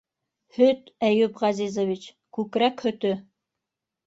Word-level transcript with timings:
Һөт, 0.55 0.87
Әйүп 1.07 1.37
Ғәзизович... 1.41 2.09
күкрәк 2.39 2.83
һөтө... 2.89 3.15